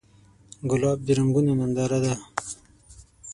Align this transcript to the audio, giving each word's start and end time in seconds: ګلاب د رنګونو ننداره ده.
ګلاب 0.69 0.99
د 1.03 1.07
رنګونو 1.17 1.51
ننداره 1.59 1.99
ده. 2.03 2.13